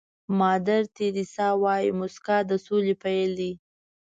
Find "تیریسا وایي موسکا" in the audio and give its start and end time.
0.97-2.37